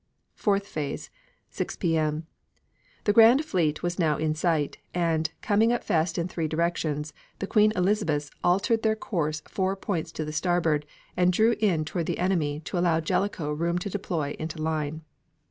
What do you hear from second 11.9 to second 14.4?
the enemy to allow Jellicoe room to deploy